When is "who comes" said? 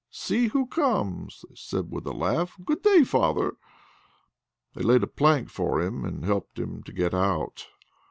0.47-1.45